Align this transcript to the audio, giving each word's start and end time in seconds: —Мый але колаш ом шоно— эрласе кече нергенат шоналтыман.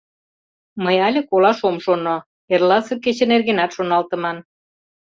—Мый 0.83 0.97
але 1.07 1.21
колаш 1.29 1.59
ом 1.69 1.77
шоно— 1.85 2.15
эрласе 2.53 2.95
кече 3.03 3.25
нергенат 3.29 3.71
шоналтыман. 3.75 4.37